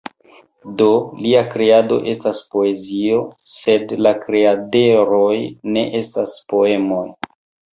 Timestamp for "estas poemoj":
6.01-7.07